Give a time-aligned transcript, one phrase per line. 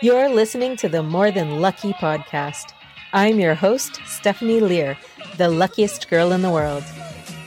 [0.00, 2.72] You're listening to the More Than Lucky podcast.
[3.12, 4.96] I'm your host, Stephanie Lear,
[5.38, 6.84] the luckiest girl in the world.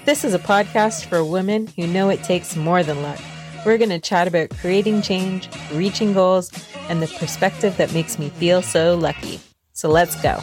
[0.04, 3.22] This is a podcast for women who know it takes more than luck.
[3.66, 6.52] We're going to chat about creating change, reaching goals,
[6.90, 9.40] and the perspective that makes me feel so lucky.
[9.72, 10.38] So let's go.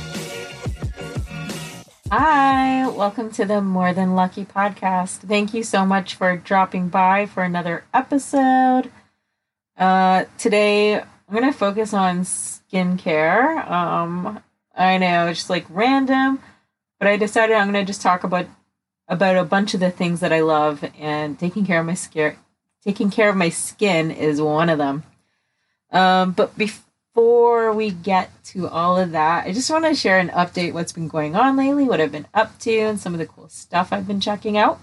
[2.10, 5.28] Hi, welcome to the More Than Lucky podcast.
[5.28, 8.90] Thank you so much for dropping by for another episode.
[9.76, 13.70] Uh, today, I'm gonna focus on skincare.
[13.70, 14.42] Um,
[14.74, 16.40] I know it's just like random,
[16.98, 18.46] but I decided I'm gonna just talk about
[19.08, 22.36] about a bunch of the things that I love, and taking care of my skin.
[22.82, 25.02] Taking care of my skin is one of them.
[25.90, 30.30] Um, but before we get to all of that, I just want to share an
[30.30, 33.26] update what's been going on lately, what I've been up to, and some of the
[33.26, 34.80] cool stuff I've been checking out.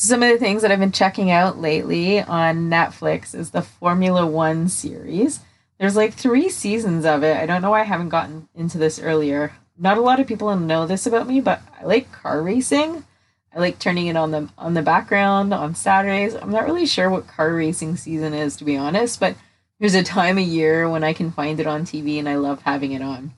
[0.00, 4.24] Some of the things that I've been checking out lately on Netflix is the Formula
[4.24, 5.40] One series.
[5.80, 7.36] There's like three seasons of it.
[7.36, 9.54] I don't know why I haven't gotten into this earlier.
[9.76, 13.04] Not a lot of people know this about me, but I like car racing.
[13.52, 16.36] I like turning it on the on the background on Saturdays.
[16.36, 19.34] I'm not really sure what car racing season is to be honest, but
[19.80, 22.62] there's a time of year when I can find it on TV and I love
[22.62, 23.32] having it on.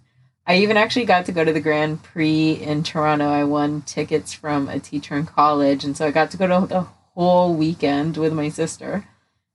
[0.51, 3.29] I even actually got to go to the Grand Prix in Toronto.
[3.29, 6.67] I won tickets from a teacher in college, and so I got to go to
[6.67, 9.07] the whole weekend with my sister.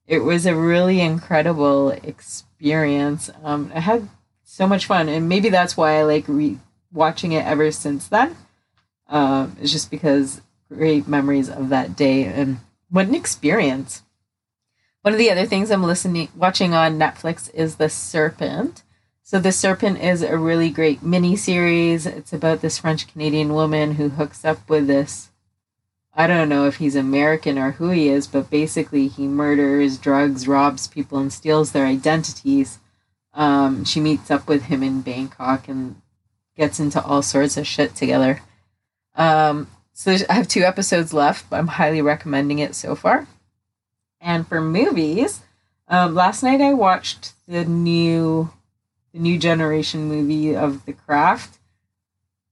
[0.07, 3.29] It was a really incredible experience.
[3.43, 4.07] Um, I had
[4.45, 6.59] so much fun, and maybe that's why I like re-
[6.93, 8.37] watching it ever since then.
[9.09, 14.03] Um, it's just because great memories of that day, and what an experience!
[15.01, 18.83] One of the other things I'm listening, watching on Netflix is The Serpent.
[19.27, 22.05] So The Serpent is a really great mini series.
[22.05, 25.31] It's about this French Canadian woman who hooks up with this.
[26.13, 30.47] I don't know if he's American or who he is, but basically he murders, drugs,
[30.47, 32.77] robs people, and steals their identities.
[33.33, 35.99] Um, she meets up with him in Bangkok and
[36.55, 38.43] gets into all sorts of shit together.
[39.15, 43.27] Um, so I have two episodes left, but I'm highly recommending it so far.
[44.21, 45.41] And for movies,
[45.87, 48.51] um, last night I watched the new
[49.15, 51.57] the new generation movie of The Craft.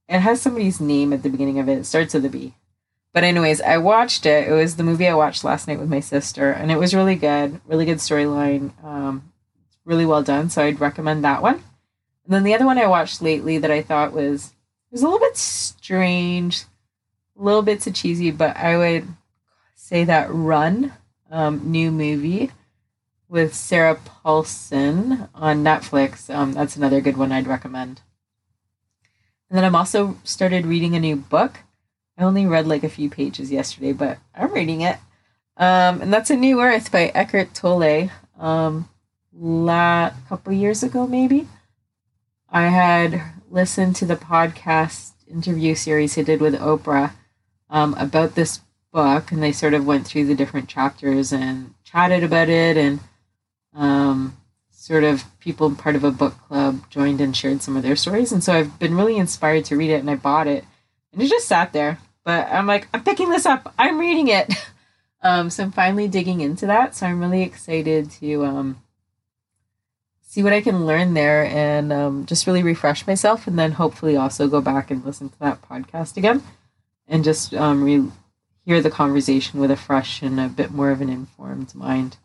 [0.08, 1.76] It has somebody's name at the beginning of it.
[1.76, 2.54] It starts with a B.
[3.12, 4.48] But anyways, I watched it.
[4.48, 7.16] It was the movie I watched last night with my sister, and it was really
[7.16, 7.60] good.
[7.66, 8.72] Really good storyline.
[8.82, 9.30] Um,
[9.84, 10.48] really well done.
[10.48, 11.56] So I'd recommend that one.
[12.24, 14.54] And then the other one I watched lately that I thought was
[14.90, 16.64] was a little bit strange,
[17.38, 19.06] a little bit too cheesy, but I would
[19.74, 20.94] say that Run,
[21.30, 22.52] um, new movie
[23.34, 26.32] with Sarah Paulson on Netflix.
[26.32, 28.00] Um, that's another good one I'd recommend.
[29.50, 31.58] And then I'm also started reading a new book.
[32.16, 34.98] I only read like a few pages yesterday, but I'm reading it.
[35.56, 38.08] Um, and that's A New Earth by Eckhart Tolle.
[38.38, 38.88] Um,
[39.36, 41.48] la couple years ago, maybe.
[42.48, 47.14] I had listened to the podcast interview series he did with Oprah
[47.68, 48.60] um, about this
[48.92, 53.00] book, and they sort of went through the different chapters and chatted about it and
[53.74, 54.36] um,
[54.70, 58.32] sort of people part of a book club joined and shared some of their stories.
[58.32, 60.64] And so I've been really inspired to read it and I bought it
[61.12, 61.98] and it just sat there.
[62.24, 63.72] But I'm like, I'm picking this up.
[63.78, 64.52] I'm reading it.
[65.22, 66.94] um, so I'm finally digging into that.
[66.94, 68.82] So I'm really excited to um,
[70.20, 73.46] see what I can learn there and um, just really refresh myself.
[73.46, 76.42] And then hopefully also go back and listen to that podcast again
[77.06, 78.10] and just um, re-
[78.64, 82.16] hear the conversation with a fresh and a bit more of an informed mind.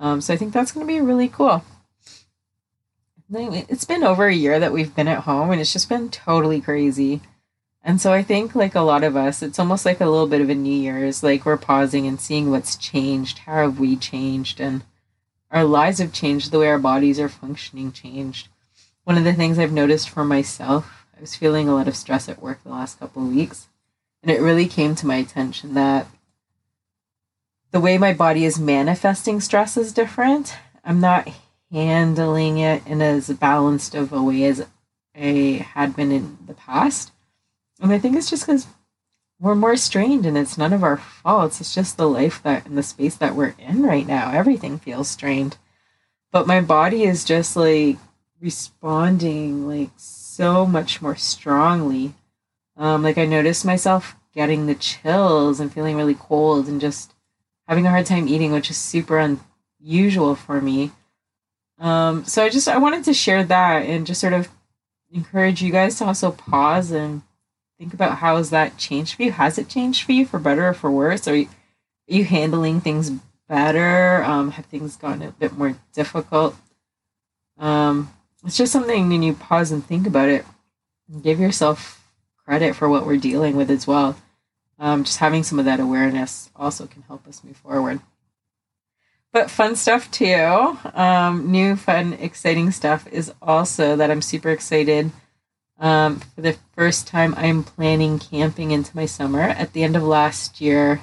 [0.00, 1.62] Um, so I think that's going to be really cool.
[3.32, 6.60] It's been over a year that we've been at home and it's just been totally
[6.60, 7.20] crazy.
[7.82, 10.40] And so I think, like a lot of us, it's almost like a little bit
[10.40, 11.22] of a New Year's.
[11.22, 13.38] Like we're pausing and seeing what's changed.
[13.38, 14.60] How have we changed?
[14.60, 14.82] And
[15.50, 16.50] our lives have changed.
[16.50, 18.48] The way our bodies are functioning changed.
[19.04, 22.28] One of the things I've noticed for myself, I was feeling a lot of stress
[22.28, 23.68] at work the last couple of weeks.
[24.22, 26.06] And it really came to my attention that
[27.72, 30.54] the way my body is manifesting stress is different.
[30.84, 31.28] I'm not
[31.70, 34.66] handling it in as balanced of a way as
[35.14, 37.12] I had been in the past.
[37.80, 38.66] And I think it's just because
[39.38, 41.60] we're more strained and it's none of our faults.
[41.60, 44.32] It's just the life that and the space that we're in right now.
[44.32, 45.56] Everything feels strained.
[46.32, 47.96] But my body is just like
[48.40, 52.14] responding like so much more strongly.
[52.76, 57.14] Um, like I noticed myself getting the chills and feeling really cold and just
[57.70, 59.38] having a hard time eating, which is super
[59.80, 60.90] unusual for me.
[61.78, 64.48] Um, so I just I wanted to share that and just sort of
[65.12, 67.22] encourage you guys to also pause and
[67.78, 69.30] think about how has that changed for you?
[69.30, 71.28] Has it changed for you for better or for worse?
[71.28, 73.10] Are you, are you handling things
[73.48, 74.24] better?
[74.24, 76.56] Um, have things gotten a bit more difficult?
[77.56, 78.12] Um,
[78.44, 80.44] it's just something when you pause and think about it,
[81.22, 82.04] give yourself
[82.44, 84.16] credit for what we're dealing with as well.
[84.80, 88.00] Um, just having some of that awareness also can help us move forward.
[89.30, 90.78] But fun stuff too.
[90.94, 95.12] Um, new, fun, exciting stuff is also that I'm super excited.
[95.78, 99.42] Um, for the first time, I'm planning camping into my summer.
[99.42, 101.02] At the end of last year,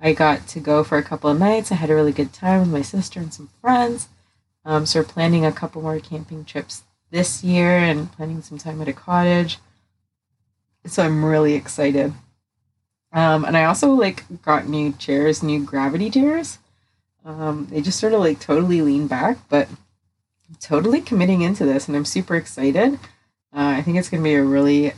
[0.00, 1.70] I got to go for a couple of nights.
[1.70, 4.08] I had a really good time with my sister and some friends.
[4.64, 8.80] Um, so we're planning a couple more camping trips this year and planning some time
[8.80, 9.58] at a cottage.
[10.86, 12.14] So I'm really excited.
[13.12, 16.58] Um, and I also like got new chairs, new gravity chairs.
[17.24, 21.88] Um, they just sort of like totally lean back, but I'm totally committing into this,
[21.88, 22.94] and I'm super excited.
[23.52, 24.92] Uh, I think it's going to be a really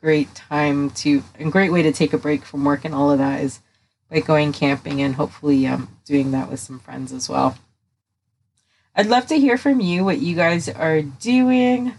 [0.00, 3.18] great time to, a great way to take a break from work and all of
[3.18, 3.60] that is
[4.10, 7.56] by going camping and hopefully um, doing that with some friends as well.
[8.94, 11.94] I'd love to hear from you what you guys are doing.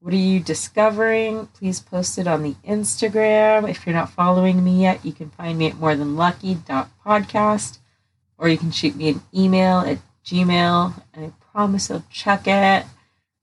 [0.00, 1.46] What are you discovering?
[1.48, 3.68] Please post it on the Instagram.
[3.68, 7.78] If you're not following me yet, you can find me at morethanlucky.podcast
[8.38, 12.86] or you can shoot me an email at gmail and I promise I'll check it.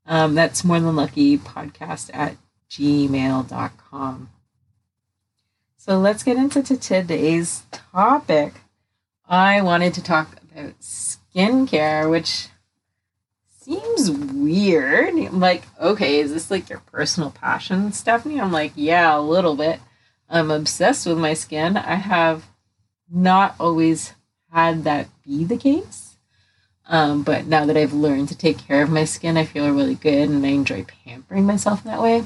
[0.08, 2.38] Um, that's more than lucky podcast at
[2.72, 4.30] gmail.com.
[5.78, 8.62] So let's get into today's topic.
[9.30, 12.48] I wanted to talk about skincare, which
[13.68, 15.14] seems weird.
[15.14, 18.40] I'm like, okay, is this like your personal passion, Stephanie?
[18.40, 19.80] I'm like, yeah, a little bit.
[20.30, 21.76] I'm obsessed with my skin.
[21.76, 22.46] I have
[23.10, 24.14] not always
[24.52, 26.16] had that be the case.
[26.88, 29.96] Um, but now that I've learned to take care of my skin, I feel really
[29.96, 32.24] good and I enjoy pampering myself in that way.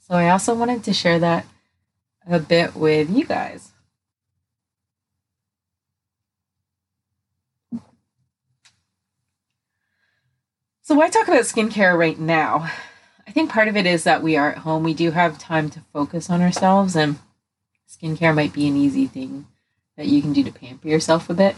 [0.00, 1.46] So I also wanted to share that
[2.26, 3.69] a bit with you guys.
[10.90, 12.68] So, why talk about skincare right now?
[13.24, 14.82] I think part of it is that we are at home.
[14.82, 17.20] We do have time to focus on ourselves, and
[17.88, 19.46] skincare might be an easy thing
[19.96, 21.54] that you can do to pamper yourself a bit.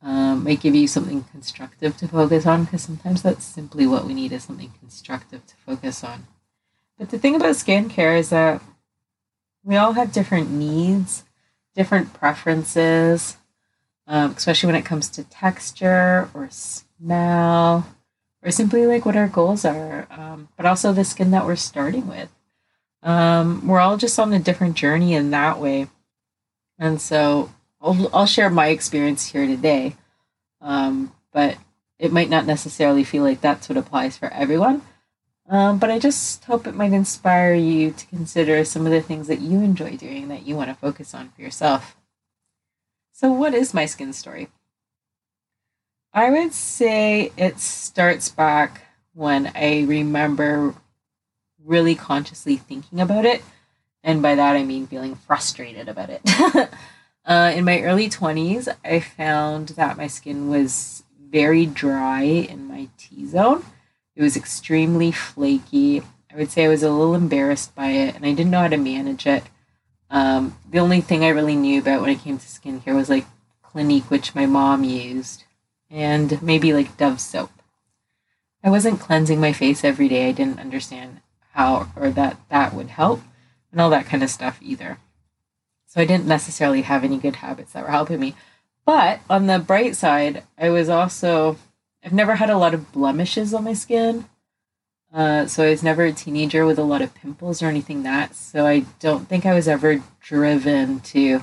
[0.00, 4.14] Um, might give you something constructive to focus on because sometimes that's simply what we
[4.14, 6.26] need is something constructive to focus on.
[6.98, 8.62] But the thing about skincare is that
[9.62, 11.24] we all have different needs,
[11.74, 13.36] different preferences,
[14.06, 17.86] um, especially when it comes to texture or smell
[18.42, 22.08] or simply like what our goals are, um, but also the skin that we're starting
[22.08, 22.28] with.
[23.02, 25.88] Um, we're all just on a different journey in that way.
[26.78, 29.96] And so I'll, I'll share my experience here today.
[30.60, 31.56] Um, but
[31.98, 34.82] it might not necessarily feel like that's what applies for everyone.
[35.48, 39.26] Um, but I just hope it might inspire you to consider some of the things
[39.26, 41.96] that you enjoy doing that you want to focus on for yourself.
[43.12, 44.48] So, what is my skin story?
[46.14, 48.82] I would say it starts back
[49.14, 50.74] when I remember
[51.64, 53.42] really consciously thinking about it.
[54.04, 56.20] And by that, I mean feeling frustrated about it.
[57.24, 62.88] uh, in my early 20s, I found that my skin was very dry in my
[62.98, 63.64] T zone.
[64.14, 66.02] It was extremely flaky.
[66.30, 68.68] I would say I was a little embarrassed by it and I didn't know how
[68.68, 69.44] to manage it.
[70.10, 73.24] Um, the only thing I really knew about when it came to skincare was like
[73.62, 75.44] Clinique, which my mom used
[75.92, 77.50] and maybe like Dove soap.
[78.64, 80.28] I wasn't cleansing my face every day.
[80.28, 81.20] I didn't understand
[81.50, 83.20] how or that that would help
[83.70, 84.98] and all that kind of stuff either.
[85.86, 88.34] So I didn't necessarily have any good habits that were helping me.
[88.86, 91.58] But on the bright side, I was also
[92.02, 94.24] I've never had a lot of blemishes on my skin.
[95.12, 98.34] Uh, so I was never a teenager with a lot of pimples or anything that.
[98.34, 101.42] So I don't think I was ever driven to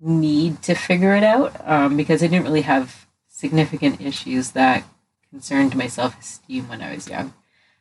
[0.00, 3.03] need to figure it out um, because I didn't really have
[3.34, 4.84] significant issues that
[5.28, 7.34] concerned my self esteem when I was young.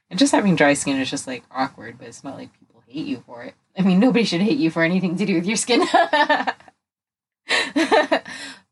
[0.10, 3.06] And just having dry skin is just like awkward, but it's not like people hate
[3.06, 3.54] you for it.
[3.78, 5.82] I mean, nobody should hate you for anything to do with your skin.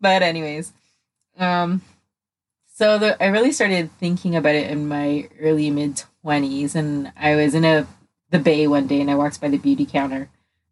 [0.01, 0.73] but anyways,
[1.38, 1.81] um,
[2.73, 7.35] so the, I really started thinking about it in my early mid twenties, and I
[7.35, 7.88] was in a
[8.31, 10.29] the bay one day, and I walked by the beauty counter,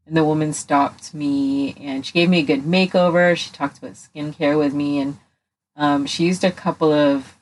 [0.07, 3.35] and the woman stopped me, and she gave me a good makeover.
[3.35, 5.19] She talked about skincare with me, and
[5.79, 7.38] um, she used a couple of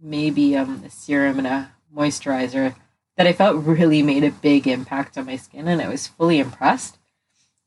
[0.00, 2.76] maybe um, a serum and a moisturizer
[3.16, 6.38] that I felt really made a big impact on my skin, and I was fully
[6.38, 6.98] impressed.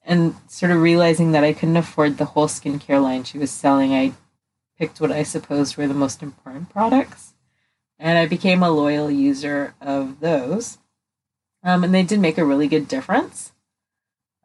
[0.03, 3.93] And sort of realizing that I couldn't afford the whole skincare line she was selling,
[3.93, 4.13] I
[4.79, 7.33] picked what I supposed were the most important products,
[7.99, 10.77] and I became a loyal user of those.
[11.63, 13.51] Um, and they did make a really good difference.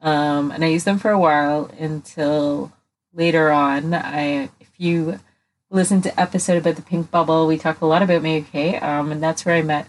[0.03, 2.73] Um, and I used them for a while until
[3.15, 3.95] later on.
[3.95, 5.21] I, if you
[5.70, 9.11] listen to episode about the pink bubble, we talk a lot about Mary Kay, um,
[9.11, 9.88] and that's where I met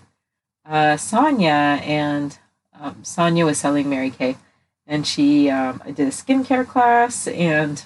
[0.65, 2.38] uh, Sonia, and
[2.79, 4.38] um, Sonia was selling Mary Kay,
[4.86, 7.86] and she um, I did a skincare class, and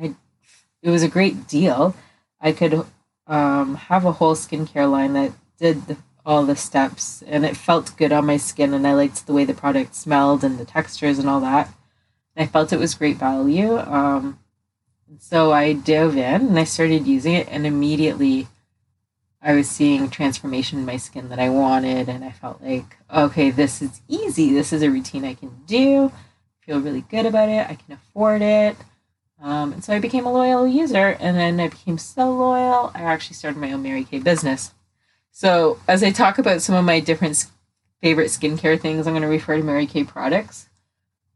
[0.00, 0.14] I
[0.82, 1.94] it was a great deal.
[2.40, 2.84] I could
[3.26, 7.96] um, have a whole skincare line that did the, all the steps, and it felt
[7.96, 11.18] good on my skin, and I liked the way the product smelled and the textures
[11.18, 11.72] and all that.
[12.36, 13.76] I felt it was great value.
[13.78, 14.38] Um,
[15.18, 18.48] so I dove in and I started using it, and immediately
[19.40, 23.50] I was seeing transformation in my skin that I wanted, and I felt like, okay,
[23.50, 24.52] this is easy.
[24.52, 26.06] This is a routine I can do.
[26.06, 27.68] I feel really good about it.
[27.68, 28.76] I can afford it.
[29.40, 33.02] Um, and so I became a loyal user, and then I became so loyal, I
[33.02, 34.74] actually started my own Mary Kay business.
[35.30, 37.46] So as I talk about some of my different
[38.02, 40.67] favorite skincare things, I'm going to refer to Mary Kay products.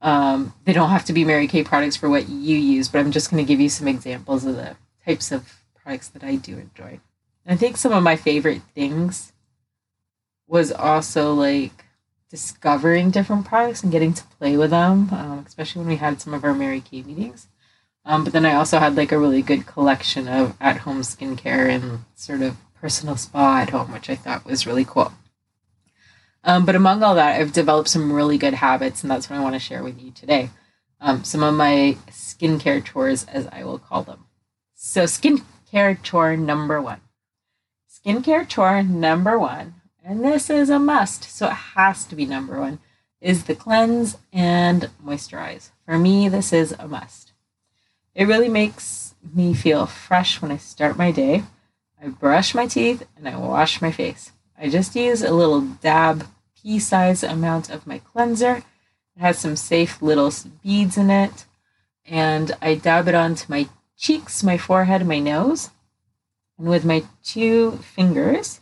[0.03, 3.13] Um, they don't have to be Mary Kay products for what you use, but I'm
[3.13, 6.59] just going to give you some examples of the types of products that I do
[6.59, 7.01] enjoy.
[7.47, 9.33] I think some of my favorite things
[10.47, 11.85] was also like
[12.31, 16.35] discovering different products and getting to play with them, um, especially when we had some
[16.35, 17.49] of our Mary Kay meetings.
[18.05, 21.69] Um, but then I also had like a really good collection of at home skincare
[21.69, 25.13] and sort of personal spa at home, which I thought was really cool.
[26.45, 29.43] Um, but among all that, I've developed some really good habits, and that's what I
[29.43, 30.51] want to share with you today.
[31.01, 34.27] Um, some of my skincare chores, as I will call them.
[34.75, 37.01] So, skincare chore number one.
[37.89, 42.59] Skincare chore number one, and this is a must, so it has to be number
[42.59, 42.81] one,
[43.21, 45.71] is the cleanse and moisturize.
[45.87, 47.33] For me, this is a must.
[48.15, 51.45] It really makes me feel fresh when I start my day.
[52.03, 54.33] I brush my teeth and I wash my face.
[54.63, 58.59] I just use a little dab pea size amount of my cleanser.
[59.17, 61.47] It has some safe little beads in it.
[62.07, 65.71] And I dab it onto my cheeks, my forehead, my nose.
[66.57, 68.61] And with my two fingers,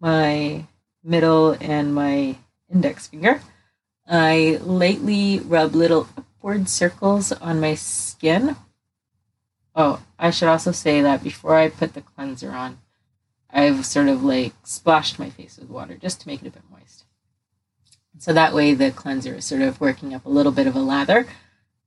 [0.00, 0.64] my
[1.04, 2.36] middle and my
[2.72, 3.42] index finger,
[4.08, 8.56] I lightly rub little upward circles on my skin.
[9.74, 12.78] Oh, I should also say that before I put the cleanser on,
[13.50, 16.62] I've sort of like splashed my face with water just to make it a bit
[16.70, 17.04] moist.
[18.18, 20.80] So that way the cleanser is sort of working up a little bit of a
[20.80, 21.26] lather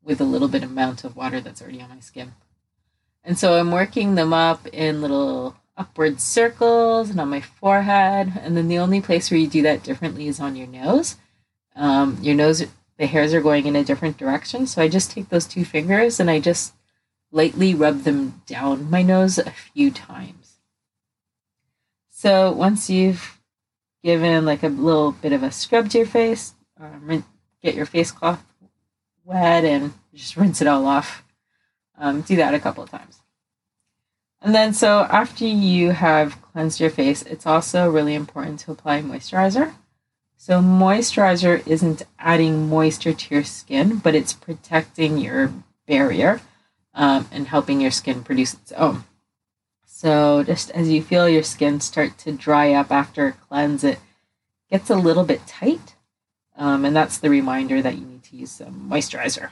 [0.04, 2.34] with a little bit amount of water that's already on my skin.
[3.24, 8.34] And so I'm working them up in little upward circles and on my forehead.
[8.42, 11.18] And then the only place where you do that differently is on your nose.
[11.76, 12.66] Um, your nose
[12.98, 14.68] the hairs are going in a different direction.
[14.68, 16.74] So I just take those two fingers and I just
[17.32, 20.41] lightly rub them down my nose a few times.
[22.22, 23.40] So once you've
[24.04, 27.26] given like a little bit of a scrub to your face, um,
[27.64, 28.46] get your face cloth
[29.24, 31.24] wet and just rinse it all off.
[31.98, 33.24] Um, do that a couple of times.
[34.40, 39.02] And then, so after you have cleansed your face, it's also really important to apply
[39.02, 39.74] moisturizer.
[40.38, 45.52] So, moisturizer isn't adding moisture to your skin, but it's protecting your
[45.88, 46.40] barrier
[46.94, 49.06] um, and helping your skin produce its own.
[50.02, 54.00] So, just as you feel your skin start to dry up after a cleanse, it
[54.68, 55.94] gets a little bit tight.
[56.58, 59.52] Um, and that's the reminder that you need to use some moisturizer.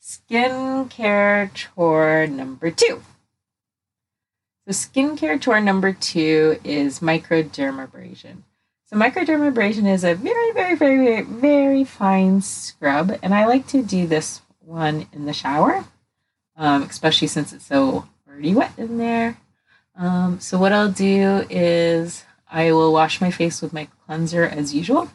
[0.00, 3.02] Skincare chore number two.
[4.64, 8.44] So, skincare chore number two is microdermabrasion.
[8.84, 13.82] So microdermabrasion is a very, very, very, very, very fine scrub, and I like to
[13.82, 15.84] do this one in the shower,
[16.54, 18.06] um, especially since it's so
[18.38, 19.36] already wet in there.
[19.96, 24.72] Um, so what I'll do is I will wash my face with my cleanser as
[24.72, 25.10] usual,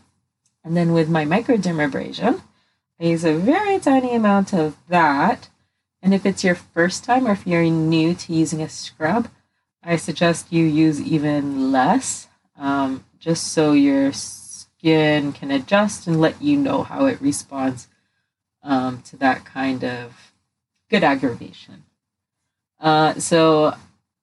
[0.61, 2.41] and then with my microdermabrasion,
[2.99, 5.49] I use a very tiny amount of that.
[6.01, 9.29] And if it's your first time or if you're new to using a scrub,
[9.81, 12.27] I suggest you use even less.
[12.57, 17.87] Um, just so your skin can adjust and let you know how it responds
[18.63, 20.33] um, to that kind of
[20.89, 21.85] good aggravation.
[22.83, 23.73] Uh, so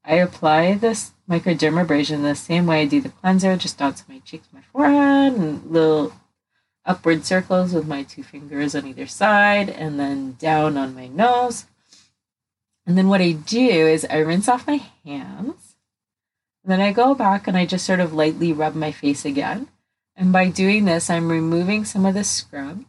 [0.05, 4.49] I apply this microdermabrasion the same way I do the cleanser, just onto my cheeks,
[4.53, 6.13] my forehead, and little
[6.85, 11.65] upward circles with my two fingers on either side, and then down on my nose.
[12.87, 15.77] And then what I do is I rinse off my hands
[16.63, 19.69] And then I go back and I just sort of lightly rub my face again.
[20.17, 22.85] And by doing this, I'm removing some of the scrub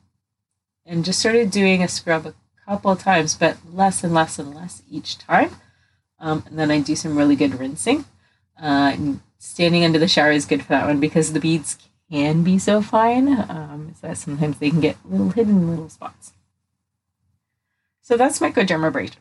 [0.85, 2.33] and just sort of doing a scrub
[2.65, 5.51] couple times, but less and less and less each time.
[6.19, 8.05] Um, and then I do some really good rinsing.
[8.61, 8.95] Uh,
[9.39, 11.77] standing under the shower is good for that one because the beads
[12.11, 16.33] can be so fine um, so that sometimes they can get little hidden little spots.
[18.01, 19.15] So that's microdermabrasion.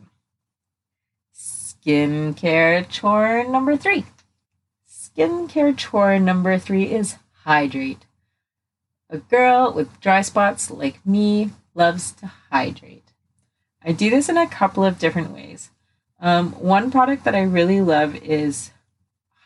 [1.35, 4.05] skincare chore number three.
[4.87, 8.05] Skincare chore number three is hydrate.
[9.09, 13.10] A girl with dry spots like me loves to hydrate.
[13.83, 15.71] I do this in a couple of different ways.
[16.21, 18.71] Um, one product that I really love is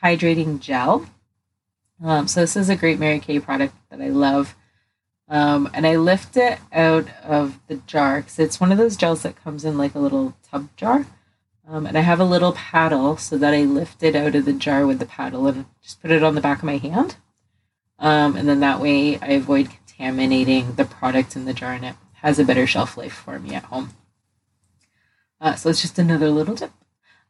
[0.02, 1.06] hydrating gel.
[2.02, 4.56] Um, so this is a great Mary Kay product that I love.
[5.28, 9.22] Um, and I lift it out of the jar because it's one of those gels
[9.22, 11.06] that comes in like a little tub jar.
[11.66, 14.52] Um, and I have a little paddle so that I lift it out of the
[14.52, 17.16] jar with the paddle and just put it on the back of my hand.
[17.98, 21.94] Um, and then that way I avoid contaminating the product in the jar and it
[22.14, 23.90] has a better shelf life for me at home.
[25.44, 26.72] Uh, so it's just another little tip.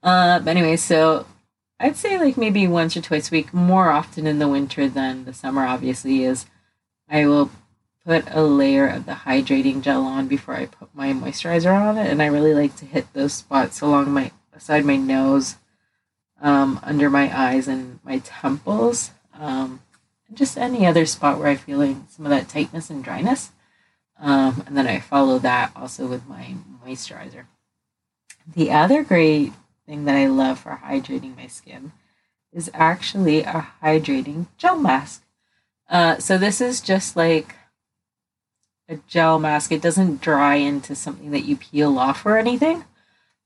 [0.00, 1.26] Uh, but anyway, so
[1.80, 5.25] I'd say like maybe once or twice a week, more often in the winter than
[5.25, 6.47] the summer, obviously, is
[7.09, 7.50] I will
[8.06, 12.09] put a layer of the hydrating gel on before I put my moisturizer on it.
[12.09, 15.56] And I really like to hit those spots along my beside my nose,
[16.40, 19.11] um, under my eyes, and my temples.
[19.37, 19.80] Um,
[20.28, 23.50] and just any other spot where I'm feeling some of that tightness and dryness.
[24.21, 26.54] Um, and then I follow that also with my
[26.87, 27.47] moisturizer.
[28.46, 29.52] The other great
[29.86, 31.92] thing that I love for hydrating my skin
[32.52, 35.22] is actually a hydrating gel mask.
[35.88, 37.56] Uh, so this is just like
[38.88, 39.72] a gel mask.
[39.72, 42.84] It doesn't dry into something that you peel off or anything.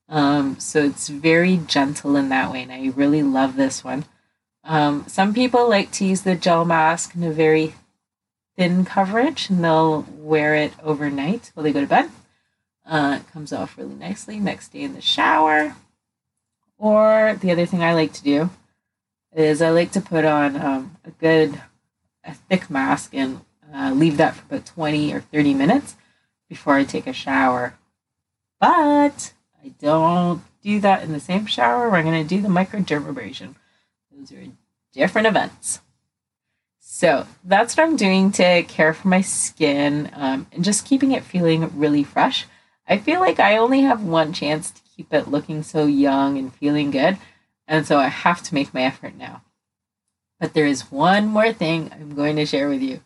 [0.09, 4.05] Um, so it's very gentle in that way, and I really love this one.
[4.65, 7.75] Um, some people like to use the gel mask in a very
[8.57, 12.11] thin coverage, and they'll wear it overnight while they go to bed.
[12.89, 15.77] Uh, it comes off really nicely next day in the shower.
[16.79, 18.51] Or the other thing I like to do
[19.37, 21.61] is I like to put on um, a good,
[22.25, 23.43] a thick mask and
[23.75, 25.97] uh, leave that for about 20 or 30 minutes
[26.49, 27.75] before I take a shower.
[28.59, 32.49] But I don't do that in the same shower where I'm going to do the
[32.49, 33.55] microdermabrasion.
[34.11, 34.47] Those are
[34.93, 35.81] different events.
[36.81, 41.23] So that's what I'm doing to care for my skin um, and just keeping it
[41.23, 42.47] feeling really fresh.
[42.89, 46.55] I feel like I only have one chance to keep it looking so young and
[46.55, 47.19] feeling good,
[47.67, 49.43] and so I have to make my effort now.
[50.41, 53.01] But there is one more thing I'm going to share with you.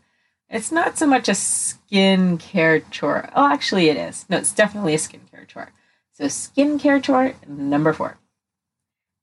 [0.48, 3.28] It's not so much a skincare chore.
[3.34, 4.26] Oh, actually, it is.
[4.28, 5.72] No, it's definitely a skincare chore.
[6.12, 8.18] So, skincare chore number four.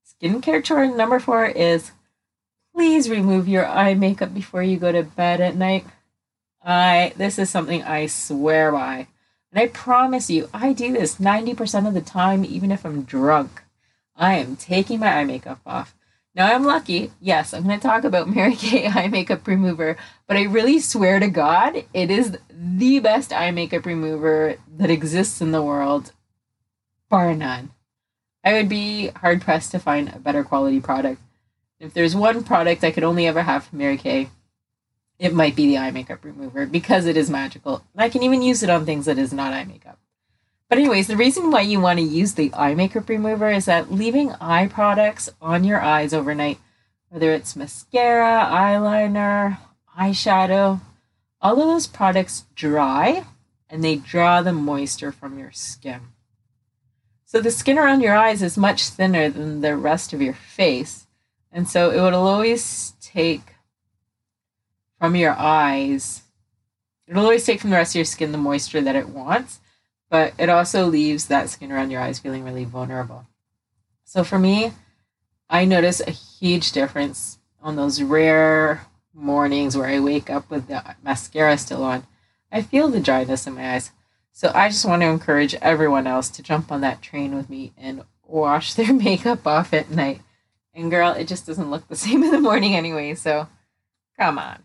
[0.04, 1.92] Skincare chore number four is
[2.74, 5.86] please remove your eye makeup before you go to bed at night.
[6.62, 9.06] I this is something I swear by.
[9.52, 13.62] And I promise you, I do this 90% of the time, even if I'm drunk.
[14.16, 15.94] I am taking my eye makeup off.
[16.34, 17.10] Now I'm lucky.
[17.20, 21.18] Yes, I'm going to talk about Mary Kay eye makeup remover, but I really swear
[21.18, 26.12] to God, it is the best eye makeup remover that exists in the world,
[27.08, 27.70] bar none.
[28.44, 31.20] I would be hard pressed to find a better quality product.
[31.78, 34.30] If there's one product I could only ever have from Mary Kay,
[35.20, 37.84] it might be the eye makeup remover because it is magical.
[37.92, 39.98] And I can even use it on things that is not eye makeup.
[40.70, 43.92] But anyways, the reason why you want to use the eye makeup remover is that
[43.92, 46.58] leaving eye products on your eyes overnight,
[47.10, 49.58] whether it's mascara, eyeliner,
[49.98, 50.80] eyeshadow,
[51.42, 53.24] all of those products dry
[53.68, 56.00] and they draw the moisture from your skin.
[57.26, 61.06] So the skin around your eyes is much thinner than the rest of your face.
[61.52, 63.54] And so it will always take
[65.00, 66.22] from your eyes,
[67.08, 69.60] it'll always take from the rest of your skin the moisture that it wants
[70.10, 73.26] but it also leaves that skin around your eyes feeling really vulnerable.
[74.04, 74.72] So for me,
[75.48, 80.96] I notice a huge difference on those rare mornings where I wake up with the
[81.02, 82.06] mascara still on.
[82.50, 83.92] I feel the dryness in my eyes.
[84.32, 87.72] So I just want to encourage everyone else to jump on that train with me
[87.78, 90.22] and wash their makeup off at night.
[90.74, 93.46] And girl, it just doesn't look the same in the morning anyway, so
[94.18, 94.64] come on.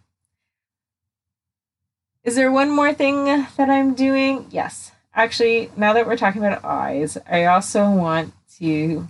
[2.26, 4.48] Is there one more thing that I'm doing?
[4.50, 9.08] Yes actually, now that we're talking about eyes, I also want to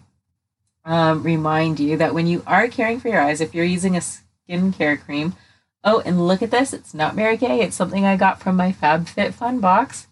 [0.85, 4.01] um, remind you that when you are caring for your eyes, if you're using a
[4.01, 5.35] skincare cream,
[5.83, 8.71] oh, and look at this, it's not Mary Kay, it's something I got from my
[8.71, 10.07] FabFitFun box.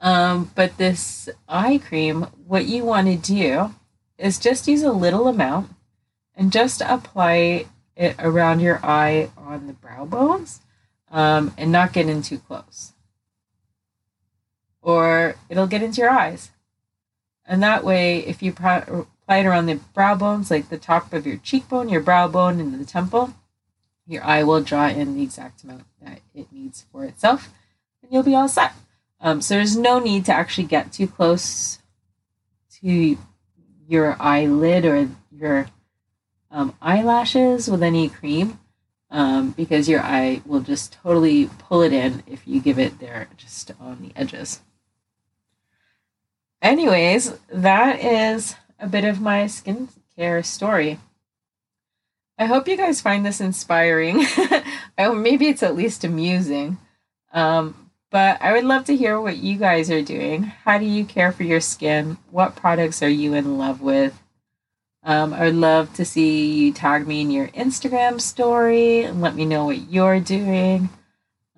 [0.00, 3.74] Um, but this eye cream, what you want to do
[4.18, 5.70] is just use a little amount
[6.34, 10.60] and just apply it around your eye on the brow bones
[11.14, 12.94] um, and not get in too close
[14.84, 16.50] or it'll get into your eyes.
[17.46, 18.84] And that way, if you apply
[19.28, 22.78] it around the brow bones, like the top of your cheekbone, your brow bone, and
[22.78, 23.34] the temple,
[24.06, 27.50] your eye will draw in the exact amount that it needs for itself,
[28.02, 28.72] and you'll be all set.
[29.20, 31.78] Um, so there's no need to actually get too close
[32.80, 33.18] to
[33.88, 35.66] your eyelid or your
[36.50, 38.58] um, eyelashes with any cream
[39.10, 43.28] um, because your eye will just totally pull it in if you give it there
[43.36, 44.60] just on the edges.
[46.60, 50.98] Anyways, that is a bit of my skincare story.
[52.38, 54.24] I hope you guys find this inspiring.
[54.98, 56.78] Maybe it's at least amusing.
[57.32, 60.44] Um, but I would love to hear what you guys are doing.
[60.44, 62.16] How do you care for your skin?
[62.30, 64.20] What products are you in love with?
[65.04, 69.34] Um, I would love to see you tag me in your Instagram story and let
[69.34, 70.88] me know what you're doing.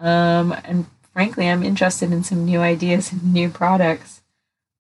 [0.01, 4.23] Um, and frankly, I'm interested in some new ideas and new products.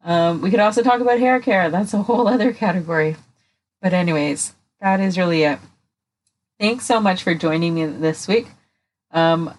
[0.05, 1.71] Um, we could also talk about hair care.
[1.71, 3.17] That's a whole other category.
[3.81, 5.61] But, anyways, that is really it.
[6.59, 8.49] Thanks so much for joining me this week.
[9.13, 9.55] Um,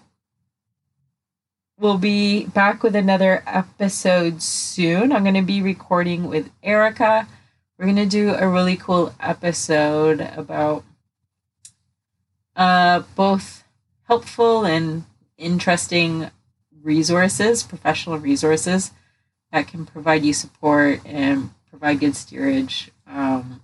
[1.78, 5.12] we'll be back with another episode soon.
[5.12, 7.26] I'm going to be recording with Erica.
[7.78, 10.82] We're going to do a really cool episode about
[12.56, 13.62] uh, both
[14.08, 15.04] helpful and
[15.36, 16.32] interesting
[16.82, 18.90] resources, professional resources
[19.52, 23.62] that can provide you support and provide good steerage um,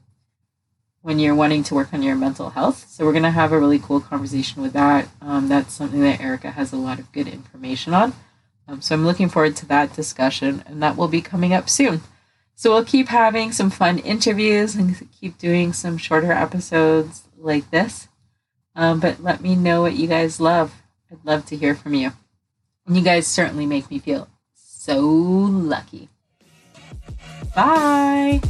[1.03, 2.89] when you're wanting to work on your mental health.
[2.89, 5.09] So we're going to have a really cool conversation with that.
[5.21, 8.13] Um, that's something that Erica has a lot of good information on.
[8.69, 12.03] Um, so I'm looking forward to that discussion, and that will be coming up soon.
[12.55, 18.09] So we'll keep having some fun interviews and keep doing some shorter episodes like this.
[18.77, 20.83] Um, but let me know what you guys love.
[21.11, 22.13] I'd love to hear from you.
[22.87, 26.09] And you guys certainly make me feel so lucky.
[27.55, 28.41] Bye.